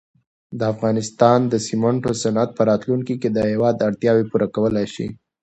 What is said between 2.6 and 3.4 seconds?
راتلونکي کې د